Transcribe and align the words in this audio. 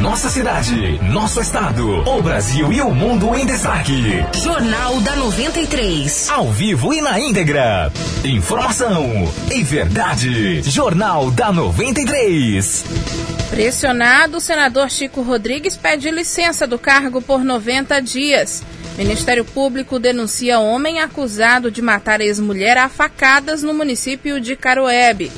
Nossa 0.00 0.30
cidade, 0.30 0.98
nosso 1.12 1.42
estado, 1.42 1.86
o 2.08 2.22
Brasil 2.22 2.72
e 2.72 2.80
o 2.80 2.90
mundo 2.90 3.34
em 3.36 3.44
destaque. 3.44 4.24
Jornal 4.42 4.98
da 5.02 5.14
93. 5.14 6.30
Ao 6.30 6.50
vivo 6.50 6.94
e 6.94 7.02
na 7.02 7.20
íntegra. 7.20 7.92
Informação 8.24 9.30
e 9.52 9.62
verdade. 9.62 10.62
Jornal 10.62 11.30
da 11.30 11.52
93. 11.52 12.82
Pressionado, 13.50 14.38
o 14.38 14.40
senador 14.40 14.88
Chico 14.88 15.20
Rodrigues 15.20 15.76
pede 15.76 16.10
licença 16.10 16.66
do 16.66 16.78
cargo 16.78 17.20
por 17.20 17.44
90 17.44 18.00
dias. 18.00 18.62
Ministério 18.96 19.44
Público 19.44 19.98
denuncia 19.98 20.60
homem 20.60 21.00
acusado 21.00 21.70
de 21.70 21.82
matar 21.82 22.22
ex-mulher 22.22 22.78
a 22.78 22.88
facadas 22.88 23.62
no 23.62 23.74
município 23.74 24.40
de 24.40 24.56
Caroebe. 24.56 25.30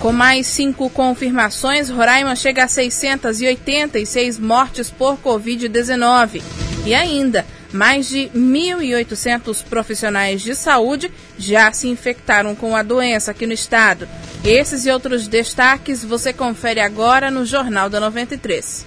Com 0.00 0.12
mais 0.12 0.46
cinco 0.46 0.88
confirmações, 0.88 1.90
Roraima 1.90 2.36
chega 2.36 2.64
a 2.64 2.68
686 2.68 4.38
mortes 4.38 4.90
por 4.90 5.16
Covid-19. 5.18 6.40
E 6.86 6.94
ainda, 6.94 7.44
mais 7.72 8.08
de 8.08 8.30
1.800 8.34 9.64
profissionais 9.64 10.40
de 10.40 10.54
saúde 10.54 11.10
já 11.36 11.72
se 11.72 11.88
infectaram 11.88 12.54
com 12.54 12.76
a 12.76 12.82
doença 12.82 13.32
aqui 13.32 13.46
no 13.46 13.52
estado. 13.52 14.08
Esses 14.44 14.86
e 14.86 14.90
outros 14.90 15.26
destaques 15.26 16.04
você 16.04 16.32
confere 16.32 16.80
agora 16.80 17.30
no 17.30 17.44
Jornal 17.44 17.90
da 17.90 17.98
93. 17.98 18.86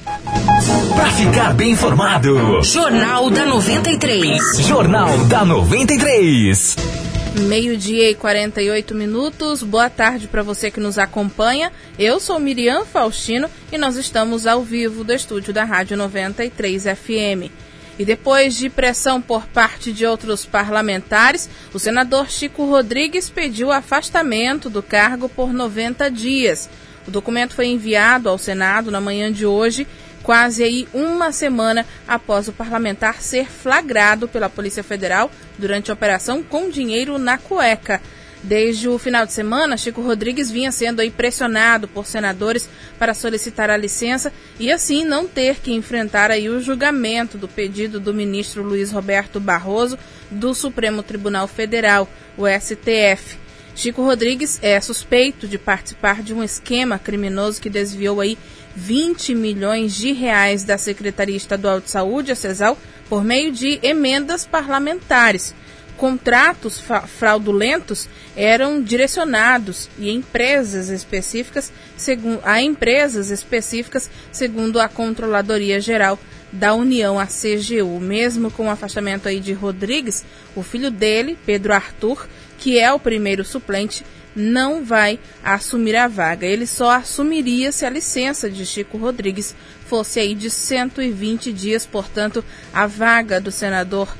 Para 0.95 1.11
ficar 1.11 1.53
bem 1.53 1.71
informado, 1.71 2.63
Jornal 2.63 3.29
da 3.29 3.45
93. 3.45 4.41
Jornal 4.59 5.17
da 5.25 5.43
93. 5.43 7.10
Meio-dia 7.33 8.09
e 8.09 8.15
48 8.15 8.93
minutos. 8.93 9.63
Boa 9.63 9.89
tarde 9.89 10.27
para 10.27 10.43
você 10.43 10.69
que 10.69 10.81
nos 10.81 10.99
acompanha. 10.99 11.71
Eu 11.97 12.19
sou 12.19 12.37
Miriam 12.37 12.83
Faustino 12.83 13.49
e 13.71 13.77
nós 13.77 13.95
estamos 13.95 14.45
ao 14.45 14.61
vivo 14.61 15.05
do 15.05 15.13
estúdio 15.13 15.53
da 15.53 15.63
Rádio 15.63 15.95
93 15.95 16.83
FM. 16.83 17.49
E 17.97 18.03
depois 18.03 18.57
de 18.57 18.69
pressão 18.69 19.21
por 19.21 19.47
parte 19.47 19.93
de 19.93 20.05
outros 20.05 20.45
parlamentares, 20.45 21.49
o 21.73 21.79
senador 21.79 22.29
Chico 22.29 22.65
Rodrigues 22.65 23.29
pediu 23.29 23.71
afastamento 23.71 24.69
do 24.69 24.83
cargo 24.83 25.29
por 25.29 25.53
90 25.53 26.11
dias. 26.11 26.69
O 27.07 27.11
documento 27.11 27.55
foi 27.55 27.67
enviado 27.67 28.27
ao 28.27 28.37
Senado 28.37 28.91
na 28.91 28.99
manhã 28.99 29.31
de 29.31 29.45
hoje 29.45 29.87
quase 30.23 30.63
aí 30.63 30.87
uma 30.93 31.31
semana 31.31 31.85
após 32.07 32.47
o 32.47 32.53
parlamentar 32.53 33.21
ser 33.21 33.47
flagrado 33.47 34.27
pela 34.27 34.49
Polícia 34.49 34.83
Federal 34.83 35.31
durante 35.57 35.91
a 35.91 35.93
operação 35.93 36.43
com 36.43 36.69
dinheiro 36.69 37.17
na 37.17 37.37
cueca. 37.37 38.01
Desde 38.43 38.89
o 38.89 38.97
final 38.97 39.23
de 39.23 39.33
semana, 39.33 39.77
Chico 39.77 40.01
Rodrigues 40.01 40.49
vinha 40.49 40.71
sendo 40.71 40.99
aí 40.99 41.11
pressionado 41.11 41.87
por 41.87 42.07
senadores 42.07 42.67
para 42.97 43.13
solicitar 43.13 43.69
a 43.69 43.77
licença 43.77 44.33
e 44.59 44.71
assim 44.71 45.05
não 45.05 45.27
ter 45.27 45.57
que 45.57 45.71
enfrentar 45.71 46.31
aí 46.31 46.49
o 46.49 46.59
julgamento 46.59 47.37
do 47.37 47.47
pedido 47.47 47.99
do 47.99 48.13
ministro 48.13 48.63
Luiz 48.63 48.91
Roberto 48.91 49.39
Barroso 49.39 49.97
do 50.31 50.55
Supremo 50.55 51.03
Tribunal 51.03 51.47
Federal, 51.47 52.09
o 52.35 52.47
STF. 52.47 53.37
Chico 53.75 54.03
Rodrigues 54.03 54.59
é 54.61 54.79
suspeito 54.81 55.47
de 55.47 55.57
participar 55.57 56.21
de 56.21 56.33
um 56.33 56.43
esquema 56.43 56.99
criminoso 56.99 57.61
que 57.61 57.69
desviou 57.69 58.19
aí 58.19 58.37
20 58.75 59.35
milhões 59.35 59.95
de 59.95 60.11
reais 60.11 60.63
da 60.63 60.77
Secretaria 60.77 61.35
Estadual 61.35 61.79
de 61.79 61.89
Saúde, 61.89 62.31
a 62.31 62.35
CESAL, 62.35 62.77
por 63.09 63.23
meio 63.23 63.51
de 63.51 63.79
emendas 63.83 64.45
parlamentares. 64.45 65.53
Contratos 65.97 66.81
fraudulentos 67.19 68.09
eram 68.35 68.81
direcionados 68.81 69.87
e 69.99 70.09
empresas 70.09 70.89
específicas, 70.89 71.71
segundo, 71.95 72.39
a 72.43 72.59
empresas 72.61 73.29
específicas, 73.29 74.09
segundo 74.31 74.79
a 74.79 74.87
Controladoria 74.87 75.79
Geral 75.79 76.17
da 76.51 76.73
União, 76.73 77.19
a 77.19 77.27
CGU. 77.27 77.99
Mesmo 77.99 78.49
com 78.49 78.67
o 78.67 78.71
afastamento 78.71 79.27
aí 79.27 79.39
de 79.39 79.53
Rodrigues, 79.53 80.25
o 80.55 80.63
filho 80.63 80.89
dele, 80.89 81.37
Pedro 81.45 81.73
Arthur, 81.73 82.27
que 82.57 82.79
é 82.79 82.91
o 82.91 82.99
primeiro 82.99 83.43
suplente, 83.43 84.03
não 84.35 84.83
vai 84.83 85.19
assumir 85.43 85.95
a 85.95 86.07
vaga. 86.07 86.45
Ele 86.45 86.65
só 86.65 86.91
assumiria 86.91 87.71
se 87.71 87.85
a 87.85 87.89
licença 87.89 88.49
de 88.49 88.65
Chico 88.65 88.97
Rodrigues 88.97 89.55
fosse 89.85 90.19
aí 90.19 90.33
de 90.33 90.49
120 90.49 91.51
dias, 91.51 91.85
portanto, 91.85 92.43
a 92.73 92.87
vaga 92.87 93.41
do 93.41 93.51
senador 93.51 94.15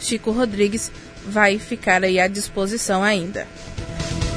Chico 0.00 0.30
Rodrigues 0.30 0.92
vai 1.26 1.58
ficar 1.58 2.04
aí 2.04 2.20
à 2.20 2.28
disposição 2.28 3.02
ainda. 3.02 3.46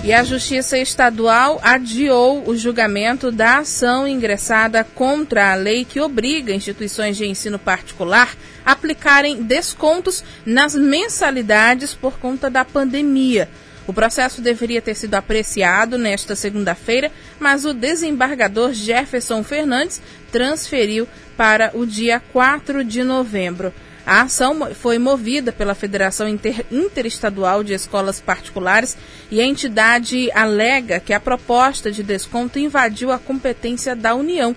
E 0.03 0.11
a 0.11 0.23
Justiça 0.23 0.79
Estadual 0.79 1.59
adiou 1.61 2.49
o 2.49 2.57
julgamento 2.57 3.31
da 3.31 3.59
ação 3.59 4.07
ingressada 4.07 4.83
contra 4.83 5.51
a 5.51 5.55
lei 5.55 5.85
que 5.85 6.01
obriga 6.01 6.51
instituições 6.51 7.15
de 7.15 7.27
ensino 7.27 7.59
particular 7.59 8.35
a 8.65 8.71
aplicarem 8.71 9.43
descontos 9.43 10.23
nas 10.43 10.73
mensalidades 10.73 11.93
por 11.93 12.17
conta 12.17 12.49
da 12.49 12.65
pandemia. 12.65 13.47
O 13.87 13.93
processo 13.93 14.41
deveria 14.41 14.81
ter 14.81 14.95
sido 14.95 15.15
apreciado 15.15 15.97
nesta 15.97 16.35
segunda-feira, 16.35 17.11
mas 17.39 17.65
o 17.65 17.73
desembargador 17.73 18.73
Jefferson 18.73 19.43
Fernandes 19.43 20.01
transferiu 20.31 21.07
para 21.35 21.71
o 21.73 21.85
dia 21.85 22.21
4 22.31 22.83
de 22.83 23.03
novembro. 23.03 23.73
A 24.05 24.21
ação 24.23 24.73
foi 24.73 24.97
movida 24.97 25.51
pela 25.51 25.75
Federação 25.75 26.27
Inter 26.27 26.65
Interestadual 26.71 27.63
de 27.63 27.73
Escolas 27.73 28.19
Particulares 28.19 28.97
e 29.29 29.39
a 29.39 29.45
entidade 29.45 30.31
alega 30.31 30.99
que 30.99 31.13
a 31.13 31.19
proposta 31.19 31.91
de 31.91 32.01
desconto 32.01 32.57
invadiu 32.57 33.11
a 33.11 33.19
competência 33.19 33.95
da 33.95 34.15
União 34.15 34.55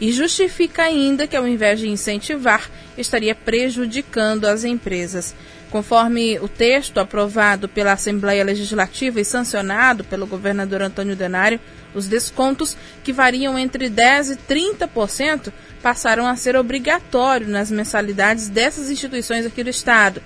e 0.00 0.12
justifica 0.12 0.82
ainda 0.82 1.26
que, 1.26 1.36
ao 1.36 1.46
invés 1.46 1.80
de 1.80 1.88
incentivar, 1.88 2.70
estaria 2.96 3.34
prejudicando 3.34 4.44
as 4.46 4.64
empresas. 4.64 5.34
Conforme 5.70 6.38
o 6.38 6.48
texto 6.48 6.98
aprovado 6.98 7.68
pela 7.68 7.92
Assembleia 7.92 8.44
Legislativa 8.44 9.20
e 9.20 9.24
sancionado 9.24 10.04
pelo 10.04 10.26
governador 10.26 10.80
Antônio 10.80 11.16
Denário, 11.16 11.60
os 11.94 12.06
descontos, 12.06 12.76
que 13.02 13.12
variam 13.12 13.58
entre 13.58 13.88
10% 13.88 14.38
e 14.48 14.54
30%, 14.54 15.52
passaram 15.82 16.26
a 16.26 16.36
ser 16.36 16.56
obrigatórios 16.56 17.50
nas 17.50 17.70
mensalidades 17.70 18.48
dessas 18.48 18.90
instituições 18.90 19.46
aqui 19.46 19.64
do 19.64 19.70
Estado. 19.70 20.22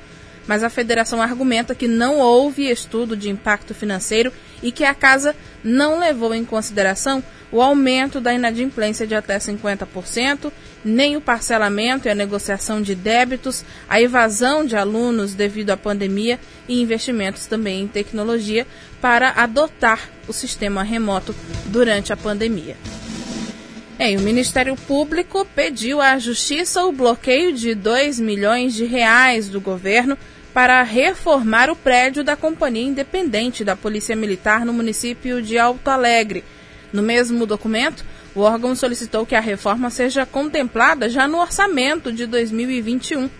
Mas 0.46 0.62
a 0.62 0.70
federação 0.70 1.22
argumenta 1.22 1.74
que 1.74 1.86
não 1.86 2.18
houve 2.18 2.68
estudo 2.68 3.16
de 3.16 3.28
impacto 3.28 3.74
financeiro 3.74 4.32
e 4.62 4.72
que 4.72 4.84
a 4.84 4.94
casa 4.94 5.34
não 5.62 5.98
levou 5.98 6.34
em 6.34 6.44
consideração 6.44 7.22
o 7.52 7.60
aumento 7.60 8.20
da 8.20 8.32
inadimplência 8.32 9.06
de 9.06 9.14
até 9.14 9.36
50%, 9.38 10.52
nem 10.84 11.16
o 11.16 11.20
parcelamento 11.20 12.06
e 12.06 12.10
a 12.10 12.14
negociação 12.14 12.80
de 12.80 12.94
débitos, 12.94 13.64
a 13.88 14.00
evasão 14.00 14.64
de 14.64 14.76
alunos 14.76 15.34
devido 15.34 15.70
à 15.70 15.76
pandemia 15.76 16.38
e 16.68 16.80
investimentos 16.80 17.46
também 17.46 17.82
em 17.82 17.88
tecnologia 17.88 18.66
para 19.00 19.30
adotar 19.30 20.08
o 20.28 20.32
sistema 20.32 20.82
remoto 20.82 21.34
durante 21.66 22.12
a 22.12 22.16
pandemia. 22.16 22.76
É, 23.98 24.16
o 24.16 24.20
Ministério 24.20 24.74
Público 24.76 25.46
pediu 25.54 26.00
à 26.00 26.18
Justiça 26.18 26.84
o 26.84 26.92
bloqueio 26.92 27.52
de 27.52 27.74
2 27.74 28.18
milhões 28.18 28.72
de 28.72 28.86
reais 28.86 29.48
do 29.50 29.60
governo 29.60 30.16
para 30.52 30.82
reformar 30.82 31.70
o 31.70 31.76
prédio 31.76 32.24
da 32.24 32.36
Companhia 32.36 32.86
Independente 32.86 33.64
da 33.64 33.76
Polícia 33.76 34.16
Militar 34.16 34.64
no 34.64 34.72
município 34.72 35.40
de 35.40 35.58
Alto 35.58 35.88
Alegre. 35.88 36.44
No 36.92 37.02
mesmo 37.02 37.46
documento, 37.46 38.04
o 38.34 38.40
órgão 38.40 38.74
solicitou 38.74 39.24
que 39.24 39.34
a 39.34 39.40
reforma 39.40 39.90
seja 39.90 40.26
contemplada 40.26 41.08
já 41.08 41.28
no 41.28 41.38
orçamento 41.40 42.12
de 42.12 42.26
2021. 42.26 43.30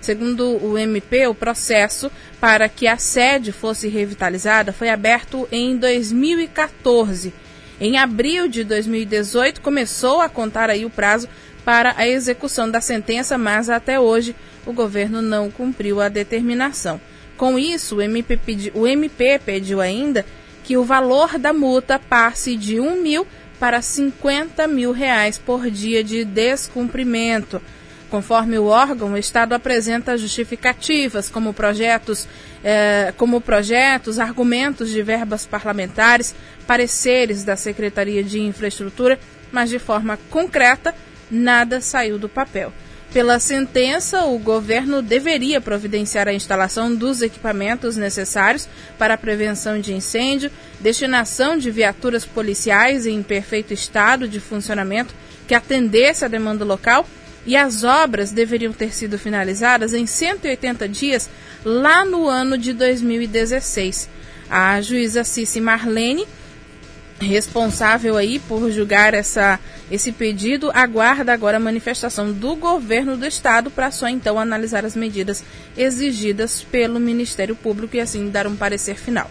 Segundo 0.00 0.62
o 0.62 0.76
MP, 0.76 1.26
o 1.26 1.34
processo 1.34 2.10
para 2.40 2.68
que 2.68 2.86
a 2.86 2.98
sede 2.98 3.52
fosse 3.52 3.88
revitalizada 3.88 4.72
foi 4.72 4.90
aberto 4.90 5.48
em 5.50 5.76
2014. 5.76 7.32
Em 7.80 7.98
abril 7.98 8.46
de 8.46 8.64
2018 8.64 9.60
começou 9.60 10.20
a 10.20 10.28
contar 10.28 10.70
aí 10.70 10.84
o 10.84 10.90
prazo 10.90 11.28
para 11.64 11.94
a 11.96 12.06
execução 12.06 12.70
da 12.70 12.80
sentença, 12.80 13.38
mas 13.38 13.70
até 13.70 13.98
hoje 13.98 14.34
o 14.66 14.72
governo 14.72 15.22
não 15.22 15.50
cumpriu 15.50 16.00
a 16.00 16.08
determinação. 16.08 17.00
Com 17.36 17.58
isso, 17.58 17.96
o 17.96 18.02
MP, 18.02 18.36
pedi, 18.36 18.72
o 18.74 18.86
MP 18.86 19.40
pediu 19.44 19.80
ainda 19.80 20.24
que 20.62 20.76
o 20.76 20.84
valor 20.84 21.38
da 21.38 21.52
multa 21.52 21.98
passe 21.98 22.56
de 22.56 22.80
1 22.80 23.02
mil 23.02 23.26
para 23.58 23.82
50 23.82 24.66
mil 24.66 24.92
reais 24.92 25.38
por 25.38 25.70
dia 25.70 26.02
de 26.02 26.24
descumprimento. 26.24 27.60
Conforme 28.10 28.58
o 28.58 28.66
órgão, 28.66 29.12
o 29.12 29.18
Estado 29.18 29.54
apresenta 29.54 30.16
justificativas 30.16 31.28
como 31.28 31.52
projetos, 31.52 32.28
eh, 32.62 33.12
como 33.16 33.40
projetos, 33.40 34.18
argumentos 34.18 34.90
de 34.90 35.02
verbas 35.02 35.44
parlamentares, 35.46 36.34
pareceres 36.66 37.42
da 37.42 37.56
Secretaria 37.56 38.22
de 38.22 38.40
Infraestrutura, 38.40 39.18
mas 39.50 39.70
de 39.70 39.78
forma 39.78 40.18
concreta, 40.30 40.94
nada 41.30 41.80
saiu 41.80 42.18
do 42.18 42.28
papel. 42.28 42.72
Pela 43.12 43.38
sentença, 43.38 44.24
o 44.24 44.36
governo 44.40 45.00
deveria 45.00 45.60
providenciar 45.60 46.26
a 46.26 46.32
instalação 46.32 46.92
dos 46.92 47.22
equipamentos 47.22 47.96
necessários 47.96 48.68
para 48.98 49.14
a 49.14 49.18
prevenção 49.18 49.80
de 49.80 49.94
incêndio, 49.94 50.50
destinação 50.80 51.56
de 51.56 51.70
viaturas 51.70 52.24
policiais 52.24 53.06
em 53.06 53.22
perfeito 53.22 53.72
estado 53.72 54.26
de 54.26 54.40
funcionamento 54.40 55.14
que 55.46 55.54
atendesse 55.54 56.24
a 56.24 56.28
demanda 56.28 56.64
local 56.64 57.06
e 57.46 57.56
as 57.56 57.84
obras 57.84 58.32
deveriam 58.32 58.72
ter 58.72 58.92
sido 58.92 59.18
finalizadas 59.18 59.92
em 59.92 60.06
180 60.06 60.88
dias 60.88 61.30
lá 61.64 62.04
no 62.04 62.28
ano 62.28 62.58
de 62.58 62.72
2016. 62.72 64.08
A 64.50 64.80
juíza 64.80 65.22
Cici 65.22 65.60
Marlene, 65.60 66.26
responsável 67.26 68.16
aí 68.16 68.38
por 68.38 68.70
julgar 68.70 69.14
essa, 69.14 69.58
esse 69.90 70.12
pedido, 70.12 70.70
aguarda 70.72 71.32
agora 71.32 71.56
a 71.56 71.60
manifestação 71.60 72.32
do 72.32 72.54
governo 72.56 73.16
do 73.16 73.26
estado 73.26 73.70
para 73.70 73.90
só 73.90 74.08
então 74.08 74.38
analisar 74.38 74.84
as 74.84 74.94
medidas 74.94 75.42
exigidas 75.76 76.62
pelo 76.62 77.00
Ministério 77.00 77.56
Público 77.56 77.96
e 77.96 78.00
assim 78.00 78.30
dar 78.30 78.46
um 78.46 78.56
parecer 78.56 78.96
final. 78.96 79.30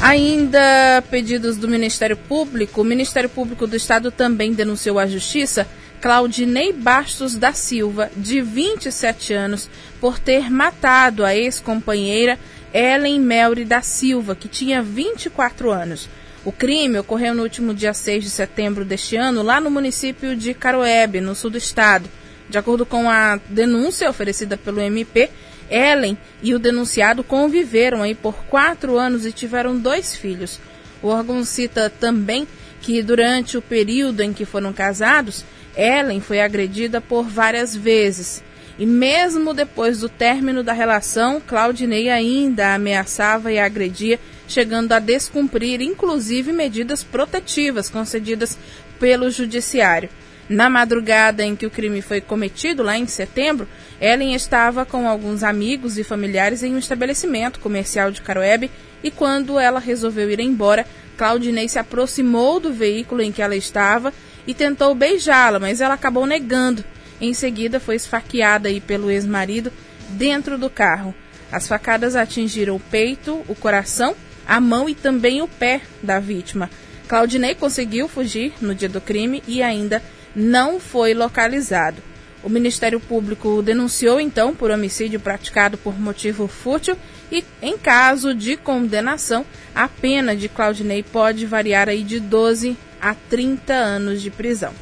Ainda 0.00 1.02
pedidos 1.10 1.56
do 1.56 1.66
Ministério 1.66 2.16
Público, 2.16 2.82
o 2.82 2.84
Ministério 2.84 3.28
Público 3.28 3.66
do 3.66 3.76
Estado 3.76 4.10
também 4.10 4.52
denunciou 4.52 4.98
à 4.98 5.06
Justiça 5.06 5.66
Claudinei 6.04 6.70
Bastos 6.70 7.34
da 7.34 7.54
Silva, 7.54 8.10
de 8.14 8.42
27 8.42 9.32
anos, 9.32 9.70
por 9.98 10.18
ter 10.18 10.50
matado 10.50 11.24
a 11.24 11.34
ex-companheira 11.34 12.38
Ellen 12.74 13.18
Melry 13.20 13.64
da 13.64 13.80
Silva, 13.80 14.34
que 14.34 14.46
tinha 14.46 14.82
24 14.82 15.70
anos. 15.70 16.06
O 16.44 16.52
crime 16.52 16.98
ocorreu 16.98 17.34
no 17.34 17.42
último 17.42 17.72
dia 17.72 17.94
6 17.94 18.24
de 18.24 18.30
setembro 18.30 18.84
deste 18.84 19.16
ano, 19.16 19.42
lá 19.42 19.60
no 19.60 19.70
município 19.70 20.36
de 20.36 20.52
Caroebe, 20.52 21.20
no 21.20 21.34
sul 21.34 21.50
do 21.50 21.56
estado. 21.56 22.08
De 22.50 22.58
acordo 22.58 22.84
com 22.84 23.08
a 23.08 23.40
denúncia 23.48 24.10
oferecida 24.10 24.56
pelo 24.56 24.80
MP, 24.80 25.30
Ellen 25.70 26.18
e 26.42 26.54
o 26.54 26.58
denunciado 26.58 27.24
conviveram 27.24 28.02
aí 28.02 28.14
por 28.14 28.44
quatro 28.44 28.98
anos 28.98 29.24
e 29.24 29.32
tiveram 29.32 29.78
dois 29.78 30.14
filhos. 30.14 30.60
O 31.02 31.08
órgão 31.08 31.42
cita 31.44 31.88
também 31.88 32.46
que 32.82 33.02
durante 33.02 33.56
o 33.56 33.62
período 33.62 34.20
em 34.20 34.34
que 34.34 34.44
foram 34.44 34.70
casados, 34.70 35.42
Ellen 35.74 36.20
foi 36.20 36.42
agredida 36.42 37.00
por 37.00 37.24
várias 37.24 37.74
vezes. 37.74 38.42
E 38.78 38.84
mesmo 38.84 39.54
depois 39.54 40.00
do 40.00 40.08
término 40.10 40.62
da 40.62 40.74
relação, 40.74 41.40
Claudinei 41.40 42.10
ainda 42.10 42.74
ameaçava 42.74 43.50
e 43.50 43.58
agredia, 43.58 44.20
chegando 44.46 44.92
a 44.92 44.98
descumprir 44.98 45.80
inclusive 45.80 46.52
medidas 46.52 47.02
protetivas 47.02 47.88
concedidas 47.88 48.58
pelo 48.98 49.30
judiciário. 49.30 50.08
Na 50.48 50.68
madrugada 50.68 51.42
em 51.42 51.56
que 51.56 51.64
o 51.64 51.70
crime 51.70 52.02
foi 52.02 52.20
cometido, 52.20 52.82
lá 52.82 52.98
em 52.98 53.06
setembro, 53.06 53.66
Ellen 54.00 54.34
estava 54.34 54.84
com 54.84 55.08
alguns 55.08 55.42
amigos 55.42 55.96
e 55.96 56.04
familiares 56.04 56.62
em 56.62 56.74
um 56.74 56.78
estabelecimento 56.78 57.58
comercial 57.60 58.10
de 58.10 58.20
Caroebe 58.20 58.70
e 59.02 59.10
quando 59.10 59.58
ela 59.58 59.80
resolveu 59.80 60.30
ir 60.30 60.40
embora, 60.40 60.86
Claudinei 61.16 61.68
se 61.68 61.78
aproximou 61.78 62.60
do 62.60 62.72
veículo 62.72 63.22
em 63.22 63.32
que 63.32 63.40
ela 63.40 63.56
estava 63.56 64.12
e 64.46 64.52
tentou 64.52 64.94
beijá-la, 64.94 65.58
mas 65.58 65.80
ela 65.80 65.94
acabou 65.94 66.26
negando. 66.26 66.84
Em 67.20 67.32
seguida, 67.32 67.80
foi 67.80 67.96
esfaqueada 67.96 68.68
pelo 68.86 69.10
ex-marido 69.10 69.72
dentro 70.10 70.58
do 70.58 70.68
carro. 70.68 71.14
As 71.50 71.68
facadas 71.68 72.16
atingiram 72.16 72.76
o 72.76 72.80
peito, 72.80 73.42
o 73.48 73.54
coração, 73.54 74.14
a 74.46 74.60
mão 74.60 74.88
e 74.88 74.94
também 74.94 75.42
o 75.42 75.48
pé 75.48 75.82
da 76.02 76.20
vítima. 76.20 76.70
Claudinei 77.08 77.54
conseguiu 77.54 78.08
fugir 78.08 78.54
no 78.60 78.74
dia 78.74 78.88
do 78.88 79.00
crime 79.00 79.42
e 79.46 79.62
ainda 79.62 80.02
não 80.34 80.80
foi 80.80 81.14
localizado. 81.14 82.02
O 82.42 82.48
Ministério 82.48 83.00
Público 83.00 83.62
denunciou 83.62 84.20
então 84.20 84.54
por 84.54 84.70
homicídio 84.70 85.18
praticado 85.18 85.78
por 85.78 85.98
motivo 85.98 86.46
fútil 86.46 86.96
e, 87.32 87.42
em 87.62 87.78
caso 87.78 88.34
de 88.34 88.56
condenação, 88.56 89.46
a 89.74 89.88
pena 89.88 90.36
de 90.36 90.48
Claudinei 90.48 91.02
pode 91.02 91.46
variar 91.46 91.88
aí 91.88 92.02
de 92.02 92.20
12 92.20 92.76
a 93.00 93.14
30 93.14 93.72
anos 93.72 94.20
de 94.20 94.30
prisão. 94.30 94.74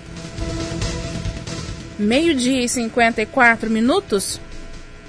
Meio-dia 1.99 2.65
e 2.65 2.69
54 2.69 3.71
minutos. 3.71 4.41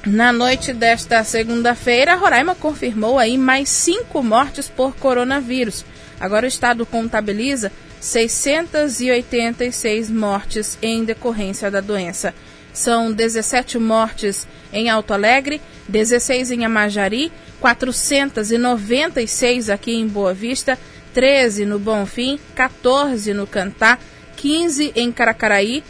Na 0.06 0.34
noite 0.34 0.74
desta 0.74 1.24
segunda-feira, 1.24 2.16
Roraima 2.16 2.54
confirmou 2.54 3.18
aí 3.18 3.38
mais 3.38 3.70
cinco 3.70 4.22
mortes 4.22 4.68
por 4.68 4.94
coronavírus. 4.98 5.86
Agora 6.20 6.44
o 6.46 6.50
estado 6.50 6.86
contabiliza 6.86 7.72
686 8.02 10.10
mortes 10.10 10.78
em 10.82 11.06
decorrência 11.06 11.72
da 11.72 11.80
doença. 11.80 12.34
São 12.74 13.14
17 13.14 13.80
mortes 13.80 14.46
em 14.74 14.90
Alto 14.90 15.14
Alegre, 15.14 15.62
16 15.88 16.52
em 16.52 16.66
Amajari, 16.66 17.32
496 17.62 19.70
aqui 19.70 19.94
em 19.94 20.06
Boa 20.06 20.34
Vista, 20.34 20.78
13 21.14 21.66
no 21.66 21.80
Bonfim, 21.80 22.38
14 22.56 23.34
no 23.34 23.48
Cantá, 23.48 23.98
15 24.36 24.92
em 24.98 25.14
Caracaraí, 25.14 25.82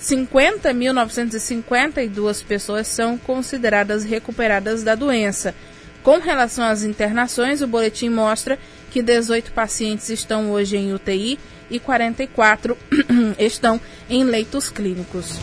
50.952 0.02 2.44
pessoas 2.44 2.88
são 2.88 3.18
consideradas 3.18 4.04
recuperadas 4.04 4.82
da 4.82 4.94
doença. 4.94 5.54
Com 6.02 6.18
relação 6.18 6.64
às 6.64 6.82
internações, 6.82 7.60
o 7.60 7.66
boletim 7.66 8.08
mostra 8.08 8.58
que 8.90 9.02
18 9.02 9.52
pacientes 9.52 10.08
estão 10.08 10.50
hoje 10.50 10.74
em 10.76 10.94
UTI 10.94 11.38
e 11.70 11.78
44 11.78 12.74
estão 13.38 13.78
em 14.08 14.24
leitos 14.24 14.70
clínicos. 14.70 15.38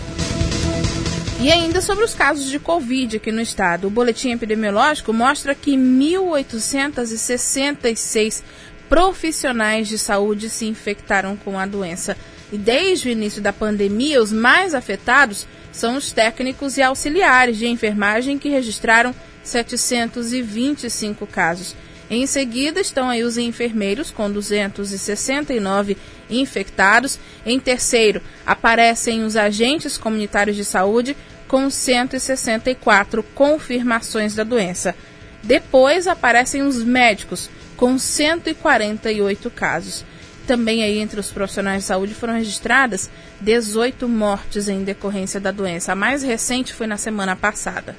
E 1.40 1.52
ainda 1.52 1.82
sobre 1.82 2.04
os 2.04 2.16
casos 2.16 2.50
de 2.50 2.58
Covid 2.58 3.18
aqui 3.18 3.32
no 3.32 3.42
estado, 3.42 3.86
o 3.86 3.92
boletim 3.92 4.32
epidemiológico 4.32 5.14
mostra 5.14 5.54
que 5.54 5.78
1.866 5.78 8.42
profissionais 8.90 9.88
de 9.88 10.00
saúde 10.00 10.50
se 10.50 10.66
infectaram 10.66 11.38
com 11.38 11.60
a 11.60 11.68
doença. 11.68 12.18
E 12.52 12.58
desde 12.58 13.08
o 13.08 13.12
início 13.12 13.40
da 13.40 13.54
pandemia, 13.54 14.20
os 14.20 14.32
mais 14.32 14.74
afetados 14.74 15.46
são 15.72 15.96
os 15.96 16.12
técnicos 16.12 16.76
e 16.76 16.82
auxiliares 16.82 17.58
de 17.58 17.68
enfermagem 17.68 18.40
que 18.40 18.50
registraram 18.50 19.14
725 19.44 21.28
casos. 21.28 21.76
Em 22.10 22.26
seguida 22.26 22.80
estão 22.80 23.10
aí 23.10 23.22
os 23.22 23.38
enfermeiros 23.38 24.10
com 24.10 24.32
269 24.32 25.98
infectados. 26.30 27.20
Em 27.46 27.60
terceiro, 27.60 28.22
aparecem 28.46 29.24
os 29.24 29.36
agentes 29.36 29.98
comunitários 29.98 30.56
de 30.56 30.66
saúde 30.66 31.16
com 31.48 31.70
164 31.70 33.24
confirmações 33.24 34.36
da 34.36 34.44
doença. 34.44 34.96
Depois 35.44 36.08
aparecem 36.08 36.62
os 36.62 36.84
médicos 36.84 37.50
com 37.76 37.98
148 37.98 39.50
casos. 39.52 40.04
Também 40.46 40.84
aí 40.84 41.00
entre 41.00 41.20
os 41.20 41.30
profissionais 41.30 41.84
de 41.84 41.88
saúde 41.88 42.14
foram 42.14 42.36
registradas 42.36 43.10
18 43.42 44.08
mortes 44.08 44.68
em 44.68 44.84
decorrência 44.84 45.40
da 45.40 45.52
doença. 45.52 45.92
A 45.92 45.96
mais 45.96 46.24
recente 46.24 46.74
foi 46.74 46.88
na 46.88 46.98
semana 46.98 47.36
passada. 47.36 47.96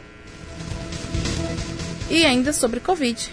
E 2.10 2.24
ainda 2.24 2.52
sobre 2.52 2.80
Covid. 2.80 3.30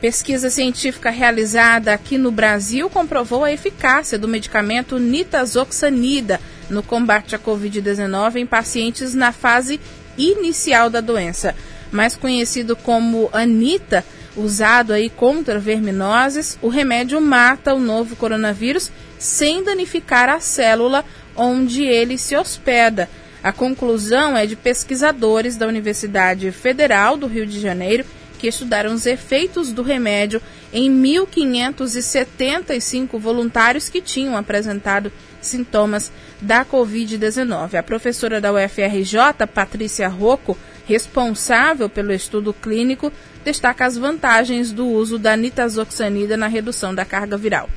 Pesquisa 0.00 0.48
científica 0.48 1.10
realizada 1.10 1.92
aqui 1.92 2.16
no 2.16 2.30
Brasil 2.30 2.88
comprovou 2.88 3.44
a 3.44 3.52
eficácia 3.52 4.18
do 4.18 4.26
medicamento 4.26 4.98
nitazoxanida 4.98 6.40
no 6.70 6.82
combate 6.82 7.34
à 7.34 7.38
Covid-19 7.38 8.36
em 8.36 8.46
pacientes 8.46 9.12
na 9.12 9.30
fase 9.30 9.78
inicial 10.16 10.88
da 10.88 11.02
doença, 11.02 11.54
mais 11.92 12.16
conhecido 12.16 12.74
como 12.74 13.28
Anita, 13.30 14.02
usado 14.34 14.94
aí 14.94 15.10
contra 15.10 15.58
verminoses, 15.58 16.58
o 16.62 16.68
remédio 16.68 17.20
mata 17.20 17.74
o 17.74 17.78
novo 17.78 18.16
coronavírus 18.16 18.90
sem 19.18 19.62
danificar 19.62 20.30
a 20.30 20.40
célula 20.40 21.04
onde 21.36 21.82
ele 21.82 22.16
se 22.16 22.34
hospeda. 22.34 23.06
A 23.42 23.52
conclusão 23.52 24.34
é 24.34 24.46
de 24.46 24.56
pesquisadores 24.56 25.56
da 25.56 25.66
Universidade 25.66 26.50
Federal 26.52 27.18
do 27.18 27.26
Rio 27.26 27.46
de 27.46 27.60
Janeiro 27.60 28.04
que 28.40 28.48
estudaram 28.48 28.94
os 28.94 29.04
efeitos 29.04 29.70
do 29.70 29.82
remédio 29.82 30.40
em 30.72 30.90
1.575 30.90 33.18
voluntários 33.18 33.90
que 33.90 34.00
tinham 34.00 34.34
apresentado 34.34 35.12
sintomas 35.42 36.10
da 36.40 36.64
Covid-19. 36.64 37.74
A 37.74 37.82
professora 37.82 38.40
da 38.40 38.50
UFRJ, 38.52 39.46
Patrícia 39.52 40.08
Rocco, 40.08 40.56
responsável 40.86 41.90
pelo 41.90 42.12
estudo 42.12 42.54
clínico, 42.54 43.12
destaca 43.44 43.84
as 43.84 43.98
vantagens 43.98 44.72
do 44.72 44.86
uso 44.86 45.18
da 45.18 45.36
nitazoxanida 45.36 46.36
na 46.36 46.46
redução 46.46 46.94
da 46.94 47.04
carga 47.04 47.36
viral. 47.36 47.68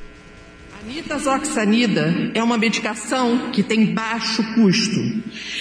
A 0.80 0.84
nitazoxanida 0.86 2.30
é 2.34 2.42
uma 2.42 2.56
medicação 2.56 3.50
que 3.50 3.62
tem 3.62 3.92
baixo 3.92 4.42
custo 4.54 5.00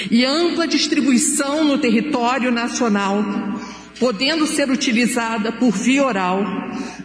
e 0.09 0.23
ampla 0.25 0.65
distribuição 0.65 1.65
no 1.65 1.77
território 1.77 2.51
nacional, 2.51 3.21
podendo 4.03 4.45
ser 4.45 4.69
utilizada 4.69 5.49
por 5.49 5.71
via 5.71 6.03
oral, 6.03 6.43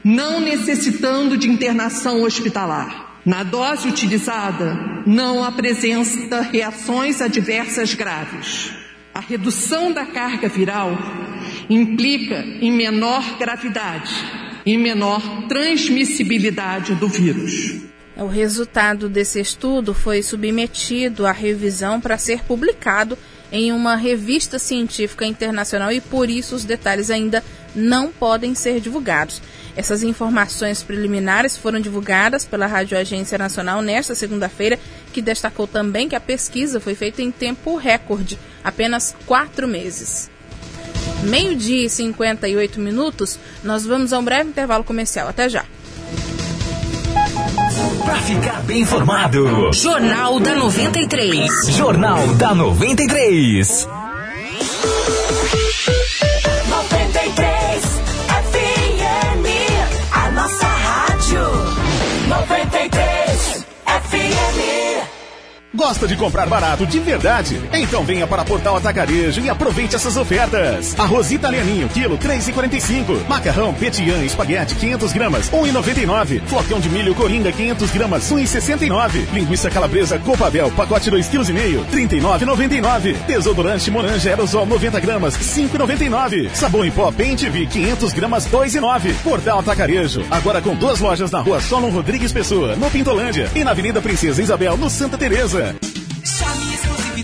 não 0.02 0.40
necessitando 0.40 1.36
de 1.36 1.48
internação 1.48 2.24
hospitalar. 2.24 3.20
Na 3.24 3.44
dose 3.44 3.86
utilizada, 3.86 4.76
não 5.06 5.44
apresenta 5.44 6.40
reações 6.40 7.22
adversas 7.22 7.94
graves. 7.94 8.72
A 9.14 9.20
redução 9.20 9.92
da 9.92 10.06
carga 10.06 10.48
viral 10.48 10.98
implica 11.70 12.40
em 12.60 12.72
menor 12.72 13.38
gravidade 13.38 14.12
e 14.66 14.76
menor 14.76 15.46
transmissibilidade 15.46 16.96
do 16.96 17.06
vírus. 17.06 17.76
O 18.16 18.26
resultado 18.26 19.08
desse 19.08 19.40
estudo 19.40 19.94
foi 19.94 20.20
submetido 20.20 21.28
à 21.28 21.30
revisão 21.30 22.00
para 22.00 22.18
ser 22.18 22.42
publicado 22.42 23.16
em 23.50 23.72
uma 23.72 23.96
revista 23.96 24.58
científica 24.58 25.24
internacional 25.24 25.90
e 25.92 26.00
por 26.00 26.28
isso 26.28 26.54
os 26.54 26.64
detalhes 26.64 27.10
ainda 27.10 27.42
não 27.74 28.10
podem 28.10 28.54
ser 28.54 28.80
divulgados. 28.80 29.40
Essas 29.76 30.02
informações 30.02 30.82
preliminares 30.82 31.56
foram 31.56 31.80
divulgadas 31.80 32.44
pela 32.44 32.66
Rádio 32.66 32.98
Agência 32.98 33.38
Nacional 33.38 33.80
nesta 33.80 34.14
segunda-feira, 34.14 34.78
que 35.12 35.22
destacou 35.22 35.66
também 35.66 36.08
que 36.08 36.16
a 36.16 36.20
pesquisa 36.20 36.80
foi 36.80 36.94
feita 36.94 37.22
em 37.22 37.30
tempo 37.30 37.76
recorde, 37.76 38.38
apenas 38.64 39.14
quatro 39.26 39.68
meses. 39.68 40.30
Meio-dia 41.22 41.86
e 41.86 41.90
58 41.90 42.80
minutos, 42.80 43.38
nós 43.62 43.84
vamos 43.84 44.12
a 44.12 44.18
um 44.18 44.24
breve 44.24 44.50
intervalo 44.50 44.84
comercial. 44.84 45.28
Até 45.28 45.48
já. 45.48 45.64
Para 48.08 48.22
ficar 48.22 48.62
bem 48.62 48.80
informado, 48.80 49.70
Jornal 49.74 50.40
da 50.40 50.54
93. 50.54 51.50
Jornal 51.76 52.26
da 52.36 52.54
93. 52.54 53.86
93 53.86 55.97
Gosta 65.88 66.06
de 66.06 66.16
comprar 66.16 66.46
barato 66.46 66.84
de 66.84 66.98
verdade? 66.98 67.58
Então 67.72 68.04
venha 68.04 68.26
para 68.26 68.44
Portal 68.44 68.76
Atacarejo 68.76 69.40
e 69.40 69.48
aproveite 69.48 69.96
essas 69.96 70.18
ofertas. 70.18 70.94
Arroz 71.00 71.32
italianinho, 71.32 71.88
quilo 71.88 72.18
3,45. 72.18 73.26
Macarrão 73.26 73.72
Petian 73.72 74.22
Espaguete 74.22 74.74
500 74.74 75.12
gramas, 75.14 75.50
1,99. 75.50 76.42
Flocão 76.46 76.78
de 76.78 76.90
milho 76.90 77.14
Coringa 77.14 77.50
500 77.50 77.90
gramas, 77.90 78.30
1,69. 78.30 79.32
Linguiça 79.32 79.70
calabresa 79.70 80.18
Copabel, 80.18 80.70
pacote 80.72 81.10
2,5 81.10 81.46
kg, 81.54 81.90
39,99. 81.90 83.14
Desodorante 83.26 83.90
Moranja 83.90 84.28
Aerosol 84.28 84.66
90 84.66 85.00
gramas, 85.00 85.38
5,99. 85.38 86.50
Sabão 86.52 86.84
em 86.84 86.90
pó 86.90 87.10
V 87.10 87.66
500 87.66 88.12
gramas, 88.12 88.46
2,9. 88.46 89.14
Portal 89.24 89.60
Atacarejo, 89.60 90.22
agora 90.30 90.60
com 90.60 90.74
duas 90.74 91.00
lojas 91.00 91.30
na 91.30 91.40
rua 91.40 91.62
Solon 91.62 91.88
Rodrigues 91.88 92.30
Pessoa, 92.30 92.76
no 92.76 92.90
Pintolândia 92.90 93.50
e 93.54 93.64
na 93.64 93.70
Avenida 93.70 94.02
Princesa 94.02 94.42
Isabel, 94.42 94.76
no 94.76 94.90
Santa 94.90 95.16
Teresa. 95.16 95.77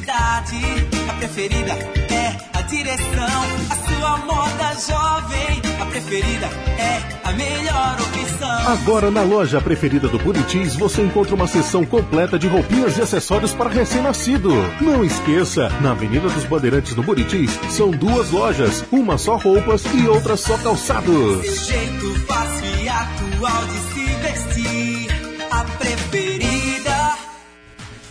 Exclusividade, 0.04 0.86
a 1.08 1.14
preferida 1.14 1.72
é 2.12 2.36
a 2.52 2.60
direção. 2.62 3.42
A 3.70 3.76
sua 3.88 4.18
moda 4.18 4.74
jovem, 4.86 5.62
a 5.80 5.86
preferida 5.86 6.46
é 6.78 7.00
a 7.24 7.32
melhor 7.32 7.96
opção. 8.00 8.72
Agora 8.72 9.10
na 9.10 9.22
loja 9.22 9.62
preferida 9.62 10.06
do 10.06 10.18
Buritis 10.18 10.76
você 10.76 11.02
encontra 11.02 11.34
uma 11.34 11.46
seção 11.46 11.86
completa 11.86 12.38
de 12.38 12.46
roupinhas 12.46 12.98
e 12.98 13.02
acessórios 13.02 13.54
para 13.54 13.70
recém-nascido. 13.70 14.50
Não 14.80 15.02
esqueça, 15.02 15.70
na 15.80 15.92
Avenida 15.92 16.28
dos 16.28 16.44
Bandeirantes 16.44 16.94
no 16.94 17.02
Buritis 17.02 17.58
são 17.70 17.90
duas 17.90 18.30
lojas, 18.30 18.84
uma 18.92 19.16
só 19.16 19.36
roupas 19.36 19.84
e 19.94 20.06
outra 20.06 20.36
só 20.36 20.58
calçados. 20.58 21.44
Esse 21.44 21.72
jeito 21.72 22.20
fácil 22.26 22.66
e 22.82 22.88
atual 22.88 23.64
de 23.64 23.94
se 23.94 24.13